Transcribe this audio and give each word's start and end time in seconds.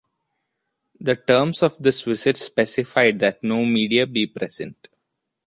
The 0.99 1.15
terms 1.15 1.61
of 1.61 1.77
this 1.77 2.01
visit 2.01 2.35
specified 2.35 3.19
that 3.19 3.43
no 3.43 3.63
media 3.63 4.07
be 4.07 4.25
present. 4.25 4.89